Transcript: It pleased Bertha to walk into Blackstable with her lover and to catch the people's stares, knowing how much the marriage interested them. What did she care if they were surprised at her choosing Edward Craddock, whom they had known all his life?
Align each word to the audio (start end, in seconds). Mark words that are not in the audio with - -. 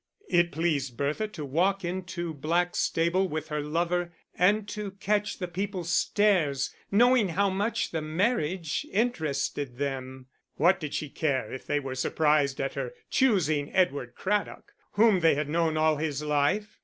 It 0.31 0.51
pleased 0.51 0.97
Bertha 0.97 1.27
to 1.27 1.45
walk 1.45 1.85
into 1.85 2.33
Blackstable 2.33 3.29
with 3.29 3.49
her 3.49 3.61
lover 3.61 4.11
and 4.33 4.67
to 4.69 4.93
catch 4.93 5.37
the 5.37 5.47
people's 5.47 5.91
stares, 5.91 6.73
knowing 6.89 7.29
how 7.29 7.51
much 7.51 7.91
the 7.91 8.01
marriage 8.01 8.83
interested 8.91 9.77
them. 9.77 10.25
What 10.55 10.79
did 10.79 10.95
she 10.95 11.07
care 11.07 11.53
if 11.53 11.67
they 11.67 11.79
were 11.79 11.93
surprised 11.93 12.59
at 12.59 12.73
her 12.73 12.95
choosing 13.11 13.71
Edward 13.75 14.15
Craddock, 14.15 14.73
whom 14.93 15.19
they 15.19 15.35
had 15.35 15.47
known 15.47 15.77
all 15.77 15.97
his 15.97 16.23
life? 16.23 16.79